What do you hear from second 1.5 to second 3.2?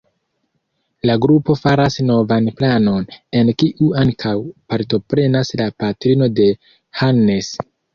faras novan planon,